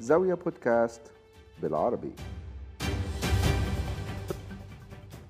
زاوية 0.00 0.34
بودكاست 0.34 1.00
بالعربي. 1.62 2.12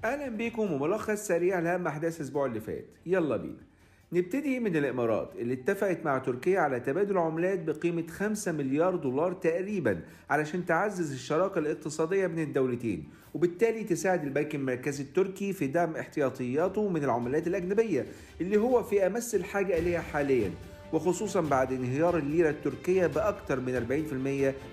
أهلا 0.04 0.28
بيكم 0.28 0.72
وملخص 0.72 1.26
سريع 1.26 1.58
لأهم 1.58 1.86
أحداث 1.86 2.16
الأسبوع 2.16 2.46
اللي 2.46 2.60
فات. 2.60 2.84
يلا 3.06 3.36
بينا. 3.36 3.72
نبتدي 4.12 4.60
من 4.60 4.76
الإمارات 4.76 5.30
اللي 5.38 5.54
اتفقت 5.54 6.04
مع 6.04 6.18
تركيا 6.18 6.60
على 6.60 6.80
تبادل 6.80 7.18
عملات 7.18 7.58
بقيمة 7.64 8.06
5 8.06 8.52
مليار 8.52 8.96
دولار 8.96 9.32
تقريبا 9.32 10.00
علشان 10.30 10.66
تعزز 10.66 11.12
الشراكة 11.12 11.58
الاقتصادية 11.58 12.26
بين 12.26 12.38
الدولتين 12.38 13.08
وبالتالي 13.34 13.84
تساعد 13.84 14.22
البنك 14.24 14.54
المركزي 14.54 15.02
التركي 15.02 15.52
في 15.52 15.66
دعم 15.66 15.96
احتياطياته 15.96 16.88
من 16.88 17.04
العملات 17.04 17.46
الأجنبية 17.46 18.06
اللي 18.40 18.56
هو 18.56 18.82
في 18.82 19.06
أمس 19.06 19.34
الحاجة 19.34 19.78
إليها 19.78 20.00
حاليا. 20.00 20.50
وخصوصا 20.92 21.40
بعد 21.40 21.72
انهيار 21.72 22.18
الليرة 22.18 22.50
التركية 22.50 23.06
بأكثر 23.06 23.60
من 23.60 23.74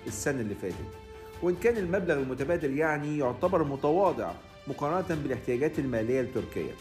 40% 0.05 0.07
السنة 0.07 0.41
اللي 0.41 0.55
فاتت. 0.55 0.75
وإن 1.43 1.55
كان 1.55 1.77
المبلغ 1.77 2.13
المتبادل 2.17 2.77
يعني 2.77 3.17
يعتبر 3.17 3.63
متواضع 3.63 4.31
مقارنة 4.67 5.21
بالاحتياجات 5.23 5.79
المالية 5.79 6.21
لتركيا. 6.21 6.73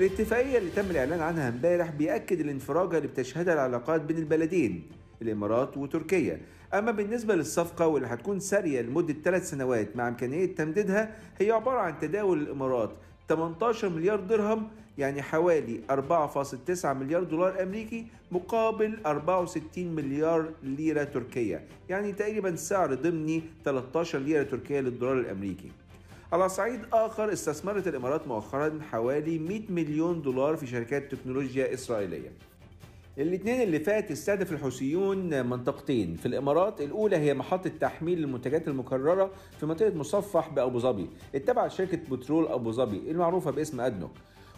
الاتفاقية 0.00 0.58
اللي 0.58 0.70
تم 0.70 0.90
الإعلان 0.90 1.20
عنها 1.20 1.48
امبارح 1.48 1.90
بيأكد 1.90 2.40
الانفراجة 2.40 2.96
اللي 2.96 3.08
بتشهدها 3.08 3.54
العلاقات 3.54 4.00
بين 4.00 4.18
البلدين 4.18 4.88
الإمارات 5.22 5.76
وتركيا. 5.76 6.40
أما 6.74 6.90
بالنسبة 6.90 7.34
للصفقة 7.34 7.86
واللي 7.86 8.08
هتكون 8.08 8.40
سارية 8.40 8.80
لمدة 8.80 9.14
ثلاث 9.24 9.50
سنوات 9.50 9.96
مع 9.96 10.08
إمكانية 10.08 10.54
تمديدها 10.54 11.16
هي 11.38 11.50
عبارة 11.50 11.78
عن 11.80 11.98
تداول 11.98 12.38
الإمارات 12.42 12.90
18 13.28 13.88
مليار 13.88 14.20
درهم 14.20 14.68
يعني 14.98 15.22
حوالي 15.22 15.80
4.9 15.90 16.86
مليار 16.86 17.22
دولار 17.22 17.62
أمريكي 17.62 18.06
مقابل 18.32 18.98
64 19.06 19.86
مليار 19.86 20.48
ليرة 20.62 21.04
تركية. 21.04 21.64
يعني 21.88 22.12
تقريبا 22.12 22.56
سعر 22.56 22.94
ضمني 22.94 23.42
13 23.64 24.18
ليرة 24.18 24.42
تركية 24.42 24.80
للدولار 24.80 25.18
الأمريكي. 25.18 25.72
على 26.32 26.48
صعيد 26.48 26.80
آخر 26.92 27.32
استثمرت 27.32 27.88
الإمارات 27.88 28.28
مؤخرا 28.28 28.80
حوالي 28.90 29.38
100 29.38 29.60
مليون 29.68 30.22
دولار 30.22 30.56
في 30.56 30.66
شركات 30.66 31.14
تكنولوجيا 31.14 31.74
إسرائيلية. 31.74 32.32
الاثنين 33.18 33.62
اللي 33.62 33.80
فات 33.80 34.10
استهدف 34.10 34.52
الحوثيون 34.52 35.46
منطقتين. 35.46 36.16
في 36.16 36.26
الإمارات 36.26 36.80
الأولى 36.80 37.16
هي 37.16 37.34
محطة 37.34 37.70
تحميل 37.80 38.18
المنتجات 38.18 38.68
المكررة 38.68 39.30
في 39.60 39.66
منطقة 39.66 39.94
مصفح 39.94 40.48
بأبو 40.48 40.78
ظبي. 40.78 41.10
التابعه 41.34 41.66
لشركه 41.66 41.98
بترول 42.10 42.46
أبو 42.46 42.72
ظبي 42.72 43.10
المعروفة 43.10 43.50
باسم 43.50 43.80
أدنوك. 43.80 44.10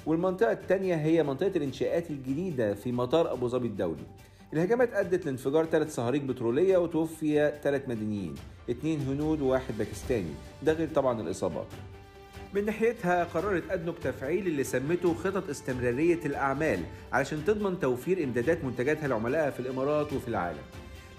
والمنطقة 0.07 0.53
الثانية 0.53 0.95
هي 0.95 1.23
منطقة 1.23 1.53
الإنشاءات 1.57 2.11
الجديدة 2.11 2.75
في 2.75 2.93
مطار 2.93 3.33
أبو 3.33 3.49
ظبي 3.49 3.69
الدولي. 3.69 4.05
الهجمات 4.53 4.95
أدت 4.95 5.27
لانفجار 5.27 5.65
ثلاث 5.65 5.95
صهاريج 5.95 6.23
بترولية 6.23 6.77
وتوفي 6.77 7.53
ثلاث 7.63 7.89
مدنيين. 7.89 8.35
اثنين 8.71 9.01
هنود 9.01 9.41
وواحد 9.41 9.79
باكستاني. 9.79 10.35
ده 10.63 10.73
غير 10.73 10.89
طبعا 10.95 11.21
الإصابات. 11.21 11.67
من 12.57 12.65
ناحيتها 12.65 13.25
قررت 13.25 13.63
أدنوك 13.71 13.99
تفعيل 13.99 14.47
اللي 14.47 14.65
سمته 14.65 15.15
خطط 15.15 15.51
استمرارية 15.51 16.21
الأعمال 16.27 16.81
علشان 17.13 17.45
تضمن 17.45 17.81
توفير 17.81 18.25
إمدادات 18.25 18.65
منتجاتها 18.65 19.09
لعملائها 19.09 19.51
في 19.51 19.61
الإمارات 19.61 20.13
وفي 20.13 20.29
العالم. 20.29 20.63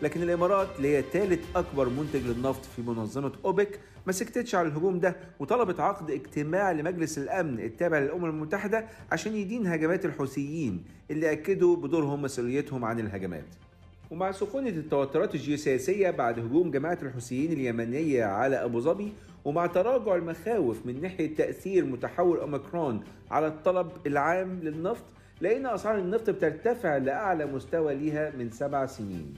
لكن 0.02 0.24
الإمارات 0.24 0.68
اللي 0.78 0.98
هي 0.98 1.04
ثالث 1.14 1.40
أكبر 1.56 1.90
منتج 1.90 2.22
للنفط 2.22 2.66
في 2.66 2.82
منظمة 2.82 3.32
أوبك 3.46 3.80
ما 4.08 4.14
سكتتش 4.14 4.56
على 4.56 4.68
الهجوم 4.68 5.00
ده 5.00 5.16
وطلبت 5.40 5.80
عقد 5.80 6.12
اجتماع 6.12 6.72
لمجلس 6.72 7.18
الأمن 7.18 7.60
التابع 7.60 8.00
للأمم 8.00 8.26
المتحدة 8.26 8.86
عشان 9.12 9.36
يدين 9.36 9.68
هجمات 9.68 10.06
الحوثيين 10.06 10.84
اللي 11.12 11.32
أكدوا 11.32 11.76
بدورهم 11.76 12.22
مسؤوليتهم 12.22 12.86
عن 12.86 13.00
الهجمات. 13.00 13.46
ومع 14.12 14.32
سخونة 14.32 14.70
التوترات 14.70 15.36
الجيوسياسية 15.36 16.10
بعد 16.10 16.40
هجوم 16.40 16.72
جماعة 16.72 16.98
الحوثيين 17.02 17.52
اليمنية 17.52 18.24
على 18.26 18.56
أبو 18.64 18.80
ظبي 18.80 19.14
ومع 19.46 19.66
تراجع 19.68 20.16
المخاوف 20.16 20.86
من 20.86 21.02
ناحية 21.02 21.36
تأثير 21.36 21.86
متحور 21.86 22.42
أوميكرون 22.42 23.04
على 23.32 23.48
الطلب 23.48 23.88
العام 24.08 24.60
للنفط 24.64 25.04
لقينا 25.42 25.76
أسعار 25.76 25.98
النفط 25.98 26.30
بترتفع 26.30 26.98
لأعلى 26.98 27.46
مستوى 27.46 27.96
ليها 27.96 28.32
من 28.38 28.50
سبع 28.52 28.86
سنين. 28.86 29.34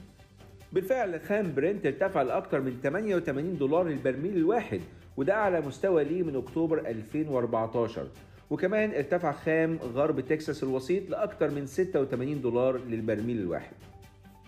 بالفعل 0.72 1.20
خام 1.20 1.54
برنت 1.54 1.86
ارتفع 1.86 2.22
لأكثر 2.22 2.60
من 2.60 2.76
88 2.82 3.58
دولار 3.58 3.88
للبرميل 3.88 4.36
الواحد 4.36 4.80
وده 5.16 5.34
أعلى 5.34 5.60
مستوى 5.60 6.04
ليه 6.04 6.22
من 6.22 6.36
أكتوبر 6.36 6.78
2014 6.78 8.06
وكمان 8.50 8.94
ارتفع 8.94 9.32
خام 9.32 9.78
غرب 9.94 10.20
تكساس 10.20 10.62
الوسيط 10.62 11.10
لأكثر 11.10 11.50
من 11.50 11.66
86 11.66 12.40
دولار 12.40 12.76
للبرميل 12.88 13.40
الواحد. 13.40 13.72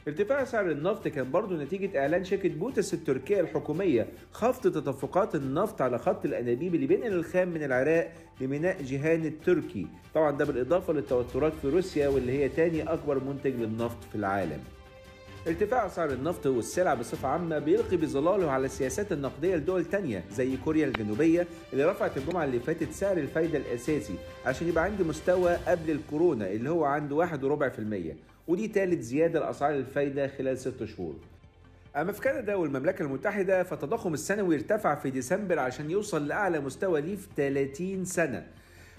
ارتفاع 0.09 0.45
سعر 0.45 0.71
النفط 0.71 1.09
كان 1.09 1.31
برضه 1.31 1.57
نتيجة 1.57 2.01
إعلان 2.01 2.25
شركة 2.25 2.49
بوتاس 2.49 2.95
التركية 2.95 3.41
الحكومية. 3.41 4.07
خفض 4.33 4.63
تدفقات 4.73 5.35
النفط 5.35 5.83
على 5.83 5.99
خط 5.99 6.25
الأنابيب 6.25 6.75
اللي 6.75 6.87
بينقل 6.87 7.13
الخام 7.13 7.49
من 7.49 7.63
العراق 7.63 8.13
لميناء 8.41 8.83
جيهان 8.83 9.27
التركي. 9.27 9.87
طبعا 10.15 10.31
ده 10.31 10.45
بالإضافة 10.45 10.93
للتوترات 10.93 11.53
في 11.63 11.69
روسيا 11.69 12.09
واللي 12.09 12.33
هي 12.33 12.49
تاني 12.49 12.83
أكبر 12.83 13.25
منتج 13.25 13.55
للنفط 13.55 14.05
في 14.05 14.15
العالم. 14.15 14.61
ارتفاع 15.49 15.87
أسعار 15.87 16.11
النفط 16.13 16.47
والسلع 16.47 16.95
بصفة 16.95 17.29
عامة 17.29 17.59
بيلقي 17.59 17.97
بظلاله 17.97 18.51
على 18.51 18.67
السياسات 18.67 19.13
النقدية 19.13 19.57
لدول 19.57 19.85
تانية 19.85 20.25
زي 20.31 20.57
كوريا 20.57 20.87
الجنوبية 20.87 21.47
اللي 21.73 21.85
رفعت 21.85 22.17
الجمعة 22.17 22.45
اللي 22.45 22.61
فاتت 22.61 22.93
سعر 22.93 23.17
الفايدة 23.17 23.59
الأساسي 23.59 24.15
عشان 24.47 24.69
يبقى 24.69 24.85
عند 24.85 25.03
مستوى 25.03 25.55
قبل 25.55 25.91
الكورونا 25.91 26.51
اللي 26.51 26.71
هو 26.71 26.85
عند 26.85 27.13
واحد 27.13 27.45
وربع 27.45 27.69
في 27.69 27.79
المية. 27.79 28.17
ودي 28.49 28.69
تالت 28.69 29.01
زيادة 29.03 29.41
لأسعار 29.41 29.75
الفايدة 29.75 30.29
خلال 30.39 30.59
ست 30.59 30.85
شهور. 30.85 31.15
أما 31.97 32.13
في 32.13 32.21
كندا 32.21 32.55
والمملكة 32.55 33.03
المتحدة 33.03 33.63
فالتضخم 33.63 34.15
السنوي 34.15 34.55
ارتفع 34.55 34.95
في 34.95 35.11
ديسمبر 35.11 35.59
عشان 35.59 35.91
يوصل 35.91 36.27
لأعلى 36.29 36.61
مستوى 36.61 37.01
ليه 37.01 37.17
في 37.17 37.27
30 37.37 38.05
سنة. 38.05 38.47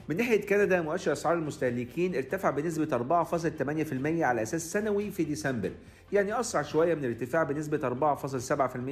من 0.10 0.18
ناحية 0.18 0.46
كندا 0.46 0.82
مؤشر 0.82 1.12
أسعار 1.12 1.38
المستهلكين 1.38 2.16
ارتفع 2.16 2.50
بنسبة 2.50 2.98
4.8% 2.98 4.24
على 4.24 4.42
أساس 4.42 4.72
سنوي 4.72 5.12
في 5.12 5.24
ديسمبر. 5.24 5.72
يعني 6.14 6.40
أسرع 6.40 6.62
شوية 6.62 6.96
من 6.96 7.06
الارتفاع 7.06 7.44
بنسبة 7.44 7.90
4.7% 7.90 8.26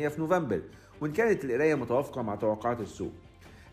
في 0.08 0.16
نوفمبر 0.18 0.62
وإن 1.02 1.12
كانت 1.12 1.46
القراية 1.46 1.76
متوافقة 1.76 2.22
مع 2.22 2.36
توقعات 2.36 2.80
السوق. 2.82 3.12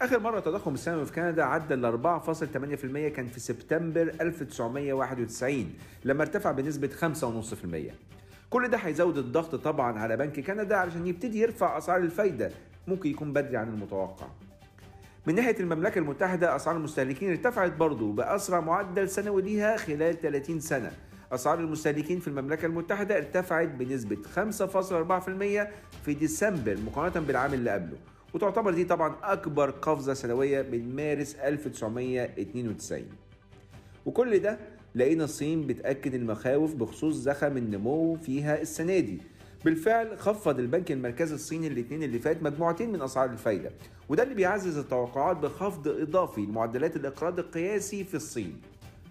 آخر 0.03 0.21
مرة 0.21 0.39
التضخم 0.39 0.75
السنوي 0.75 1.07
في 1.07 1.13
كندا 1.13 1.45
عدى 1.45 1.75
ال 1.75 1.85
4.8% 1.85 3.17
كان 3.17 3.27
في 3.27 3.41
سبتمبر 3.41 4.13
1991 4.21 5.73
لما 6.05 6.23
ارتفع 6.23 6.53
بنسبة 6.53 6.89
5.5% 6.89 7.93
كل 8.51 8.69
ده 8.69 8.79
هيزود 8.79 9.19
الضغط 9.19 9.55
طبعا 9.55 9.99
على 9.99 10.17
بنك 10.17 10.41
كندا 10.41 10.77
علشان 10.77 11.07
يبتدي 11.07 11.41
يرفع 11.41 11.79
أسعار 11.79 12.01
الفايدة 12.01 12.51
ممكن 12.89 13.11
يكون 13.11 13.33
بدري 13.33 13.57
عن 13.57 13.69
المتوقع. 13.69 14.27
من 15.27 15.35
ناحية 15.35 15.61
المملكة 15.61 15.99
المتحدة 15.99 16.57
أسعار 16.57 16.77
المستهلكين 16.77 17.31
ارتفعت 17.31 17.73
برضه 17.73 18.13
بأسرع 18.13 18.61
معدل 18.61 19.09
سنوي 19.09 19.43
ليها 19.43 19.77
خلال 19.77 20.21
30 20.21 20.61
سنة. 20.61 20.93
أسعار 21.33 21.59
المستهلكين 21.61 22.21
في 22.21 22.29
المملكة 22.29 22.67
المتحدة 22.67 23.17
ارتفعت 23.17 23.69
بنسبة 23.69 24.17
5.4% 24.37 25.67
في 26.05 26.15
ديسمبر 26.15 26.77
مقارنة 26.87 27.27
بالعام 27.27 27.55
اللي 27.55 27.71
قبله. 27.71 27.97
وتعتبر 28.35 28.75
دي 28.75 28.85
طبعا 28.85 29.17
أكبر 29.23 29.71
قفزة 29.71 30.15
سنوية 30.15 30.63
من 30.63 30.97
مارس 30.97 31.35
1992 31.35 33.05
وكل 34.07 34.39
ده 34.39 34.59
لقينا 34.95 35.25
الصين 35.25 35.67
بتأكد 35.67 36.15
المخاوف 36.15 36.75
بخصوص 36.75 37.15
زخم 37.15 37.57
النمو 37.57 38.17
فيها 38.17 38.61
السنة 38.61 38.99
دي. 38.99 39.19
بالفعل 39.65 40.19
خفض 40.19 40.59
البنك 40.59 40.93
المركزي 40.93 41.35
الصيني 41.35 41.67
الاثنين 41.67 42.03
اللي 42.03 42.19
فات 42.19 42.43
مجموعتين 42.43 42.93
من 42.93 43.03
أسعار 43.03 43.31
الفايدة. 43.31 43.71
وده 44.09 44.23
اللي 44.23 44.35
بيعزز 44.35 44.79
التوقعات 44.79 45.37
بخفض 45.37 45.89
إضافي 45.89 46.41
لمعدلات 46.41 46.97
الإقراض 46.97 47.39
القياسي 47.39 48.05
في 48.05 48.15
الصين. 48.15 48.61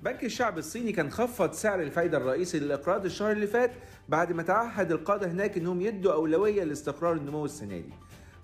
بنك 0.03 0.23
الشعب 0.23 0.57
الصيني 0.57 0.91
كان 0.91 1.11
خفض 1.11 1.51
سعر 1.53 1.81
الفايدة 1.81 2.17
الرئيسي 2.17 2.59
للإقراض 2.59 3.05
الشهر 3.05 3.31
اللي 3.31 3.47
فات 3.47 3.71
بعد 4.09 4.31
ما 4.31 4.43
تعهد 4.43 4.91
القادة 4.91 5.27
هناك 5.31 5.57
إنهم 5.57 5.81
يدوا 5.81 6.13
أولوية 6.13 6.63
لاستقرار 6.63 7.13
النمو 7.13 7.45
السنة 7.45 7.77
دي. 7.77 7.93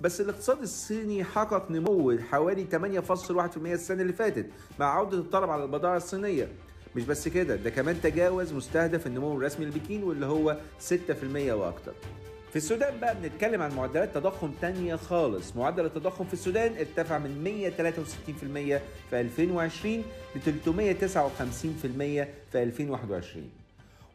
بس 0.02 0.22
الاقتصاد 0.22 0.62
الصيني 0.62 1.24
حقق 1.24 1.72
نمو 1.72 2.18
حوالي 2.32 2.66
8.1% 2.72 3.58
السنة 3.58 4.02
اللي 4.02 4.14
فاتت 4.14 4.46
مع 4.80 4.86
عودة 4.96 5.18
الطلب 5.18 5.50
على 5.50 5.64
البضائع 5.64 5.98
الصينية 5.98 6.48
مش 6.96 7.04
بس 7.04 7.28
كده 7.28 7.56
ده 7.56 7.70
كمان 7.70 8.02
تجاوز 8.02 8.54
مستهدف 8.54 9.08
النمو 9.08 9.34
الرسمي 9.38 9.66
لبكين 9.66 10.04
واللي 10.04 10.26
هو 10.26 10.58
6% 10.90 10.92
وأكتر 11.34 11.94
في 12.54 12.60
السودان 12.60 13.00
بقى 13.00 13.16
بنتكلم 13.22 13.62
عن 13.62 13.76
معدلات 13.76 14.16
تضخم 14.16 14.52
تانية 14.62 14.96
خالص. 14.96 15.56
معدل 15.56 15.86
التضخم 15.86 16.26
في 16.26 16.34
السودان 16.34 16.78
ارتفع 16.78 17.18
من 17.18 17.44
163% 17.44 19.10
في 19.10 19.22
2020 19.22 20.04
ل 20.36 20.40
359% 20.40 22.28
في 22.52 22.64
2021 22.64 23.50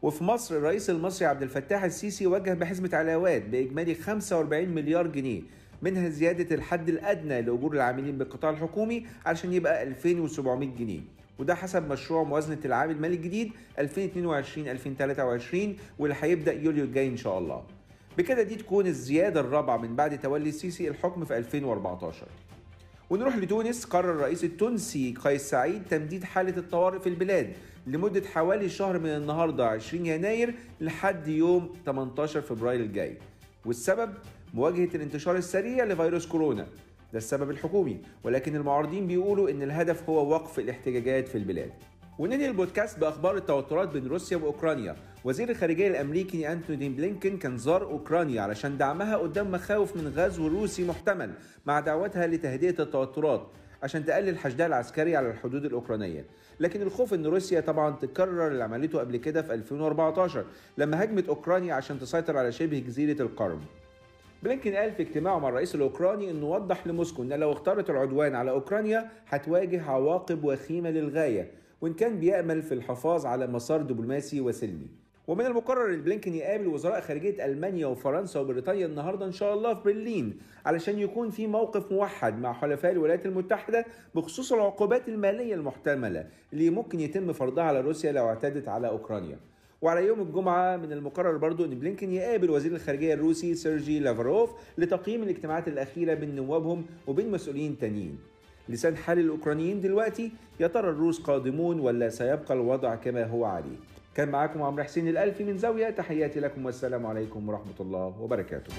وفي 0.03 0.25
مصر 0.25 0.57
الرئيس 0.57 0.91
المصري 0.91 1.27
عبد 1.29 1.43
الفتاح 1.43 1.85
السيسي 1.85 2.27
وجه 2.27 2.55
بحزمة 2.55 2.91
علاوات 2.93 3.43
بإجمالي 3.43 3.95
45 3.95 4.69
مليار 4.69 5.07
جنيه 5.07 5.43
منها 5.83 6.09
زيادة 6.09 6.55
الحد 6.55 6.89
الأدنى 6.89 7.43
لأجور 7.43 7.73
العاملين 7.73 8.19
بالقطاع 8.19 8.51
الحكومي 8.51 9.07
علشان 9.27 9.53
يبقى 9.53 9.83
2700 9.83 10.69
جنيه. 10.79 11.01
وده 11.39 11.55
حسب 11.55 11.89
مشروع 11.93 12.23
موازنة 12.23 12.59
العام 12.65 12.91
المالي 12.91 13.15
الجديد 13.17 13.53
2022-2023 13.79 13.83
واللي 15.99 16.17
هيبدأ 16.21 16.53
يوليو 16.53 16.85
الجاي 16.85 17.09
إن 17.09 17.17
شاء 17.17 17.39
الله. 17.39 17.78
بكده 18.19 18.43
دي 18.43 18.55
تكون 18.57 18.87
الزيادة 18.87 19.41
الرابعة 19.41 19.77
من 19.77 19.97
بعد 19.97 20.21
تولي 20.21 20.49
السيسي 20.49 20.89
الحكم 20.89 21.25
في 21.25 21.39
2014 21.39 22.27
ونروح 23.11 23.37
لتونس 23.37 23.85
قرر 23.85 24.11
الرئيس 24.11 24.45
التونسي 24.45 25.15
قيس 25.25 25.51
سعيد 25.51 25.83
تمديد 25.91 26.25
حالة 26.25 26.57
الطوارئ 26.57 26.99
في 26.99 27.09
البلاد 27.09 27.53
لمدة 27.87 28.23
حوالي 28.27 28.69
شهر 28.69 28.99
من 28.99 29.09
النهاردة 29.09 29.67
20 29.67 30.07
يناير 30.07 30.55
لحد 30.81 31.29
يوم 31.29 31.75
18 31.87 32.41
فبراير 32.41 32.81
الجاي. 32.81 33.17
والسبب؟ 33.65 34.15
مواجهة 34.55 34.89
الانتشار 34.95 35.37
السريع 35.37 35.85
لفيروس 35.85 36.27
كورونا. 36.27 36.67
ده 37.13 37.19
السبب 37.19 37.51
الحكومي 37.51 38.01
ولكن 38.25 38.57
المعارضين 38.57 39.07
بيقولوا 39.07 39.51
إن 39.51 39.63
الهدف 39.63 40.09
هو 40.09 40.29
وقف 40.31 40.59
الاحتجاجات 40.59 41.29
في 41.29 41.39
البلاد. 41.39 41.71
وننهي 42.19 42.49
البودكاست 42.49 42.99
بأخبار 42.99 43.37
التوترات 43.37 43.89
بين 43.89 44.07
روسيا 44.07 44.37
وأوكرانيا. 44.37 44.97
وزير 45.25 45.51
الخارجية 45.51 45.89
الأمريكي 45.89 46.53
أنتوني 46.53 46.89
بلينكن 46.89 47.39
كان 47.39 47.59
زار 47.59 47.83
أوكرانيا 47.83 48.43
علشان 48.43 48.79
دعمها 48.79 49.17
قدام 49.17 49.51
مخاوف 49.51 49.97
من 49.97 50.13
غزو 50.17 50.47
روسي 50.47 50.85
محتمل 50.85 51.31
مع 51.67 51.81
دعوتها 51.81 52.27
لتهدئة 52.27 52.83
التوترات 52.83 53.47
عشان 53.83 54.05
تقلل 54.05 54.29
الحشداء 54.29 54.67
العسكري 54.67 55.17
على 55.17 55.31
الحدود 55.31 55.65
الأوكرانية. 55.65 56.25
لكن 56.61 56.83
الخوف 56.83 57.15
إن 57.15 57.27
روسيا 57.27 57.61
طبعا 57.61 57.97
تكرر 57.97 58.49
اللي 58.49 58.65
عملته 58.65 58.99
قبل 58.99 59.17
كده 59.17 59.43
في 59.43 59.55
2014 59.55 60.45
لما 60.79 61.05
هجمت 61.05 61.29
أوكرانيا 61.29 61.75
عشان 61.75 61.99
تسيطر 61.99 62.37
على 62.37 62.53
شبه 62.53 62.79
جزيرة 62.79 63.23
القرم. 63.23 63.61
بلينكن 64.43 64.75
قال 64.75 64.93
في 64.93 65.03
اجتماعه 65.03 65.39
مع 65.39 65.49
الرئيس 65.49 65.75
الأوكراني 65.75 66.31
إنه 66.31 66.47
وضح 66.47 66.87
لموسكو 66.87 67.23
إن 67.23 67.33
لو 67.33 67.53
اختارت 67.53 67.91
العدوان 67.91 68.35
على 68.35 68.51
أوكرانيا 68.51 69.11
هتواجه 69.29 69.83
عواقب 69.83 70.45
وخيمة 70.45 70.91
للغاية. 70.91 71.51
وإن 71.81 71.95
كان 71.95 72.19
بيأمل 72.19 72.63
في 72.63 72.75
الحفاظ 72.75 73.27
على 73.27 73.47
مسار 73.47 73.83
دبلوماسي 73.83 74.41
وسلمي. 74.41 74.87
ومن 75.29 75.47
المقرر 75.47 75.95
إن 75.95 76.03
بلينكن 76.03 76.35
يقابل 76.35 76.67
وزراء 76.67 77.01
خارجية 77.01 77.45
ألمانيا 77.45 77.87
وفرنسا 77.87 78.41
وبريطانيا 78.41 78.87
النهارده 78.87 79.27
إن 79.27 79.33
شاء 79.33 79.55
الله 79.55 79.75
في 79.75 79.81
برلين 79.85 80.39
علشان 80.67 80.99
يكون 80.99 81.31
في 81.31 81.47
موقف 81.47 81.93
موحد 81.93 82.39
مع 82.39 82.53
حلفاء 82.53 82.93
الولايات 82.93 83.27
المتحدة 83.27 83.85
بخصوص 84.15 84.53
العقوبات 84.53 85.09
المالية 85.09 85.55
المحتملة 85.55 86.27
اللي 86.53 86.71
ممكن 86.71 87.01
يتم 87.01 87.33
فرضها 87.33 87.65
على 87.65 87.81
روسيا 87.81 88.13
لو 88.13 88.27
اعتدت 88.29 88.69
على 88.69 88.89
أوكرانيا. 88.89 89.37
وعلى 89.83 90.07
يوم 90.07 90.21
الجمعة 90.21 90.77
من 90.77 90.93
المقرر 90.93 91.37
برضو 91.37 91.65
أن 91.65 91.71
بلينكن 91.71 92.13
يقابل 92.13 92.51
وزير 92.51 92.73
الخارجية 92.73 93.15
الروسي 93.15 93.55
سيرجي 93.55 94.01
لافروف 94.01 94.51
لتقييم 94.79 95.23
الاجتماعات 95.23 95.69
الأخيرة 95.69 96.15
بين 96.15 96.37
نوابهم 96.37 96.87
وبين 97.07 97.31
مسؤولين 97.31 97.79
تانيين. 97.79 98.19
لسان 98.69 98.97
حال 98.97 99.19
الأوكرانيين 99.19 99.81
دلوقتي 99.81 100.33
يا 100.61 100.67
ترى 100.67 100.91
الروس 100.91 101.21
قادمون 101.21 101.81
ولا 101.81 102.09
سيبقى 102.09 102.55
الوضع 102.55 102.95
كما 102.95 103.25
هو 103.25 103.45
عليه؟ 103.45 103.77
كان 104.15 104.29
معاكم 104.29 104.63
عمرو 104.63 104.85
حسين 104.85 105.09
الألفي 105.09 105.45
من 105.45 105.59
زاوية 105.59 105.91
تحياتي 105.91 106.41
لكم 106.41 106.67
والسلام 106.67 107.07
عليكم 107.07 107.49
ورحمة 107.49 107.79
الله 107.81 108.15
وبركاته. 108.21 108.73